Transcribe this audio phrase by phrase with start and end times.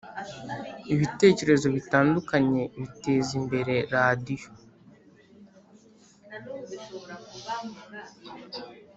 [0.93, 4.49] Ibitekerezo bitandukanye biteza imbere radiyo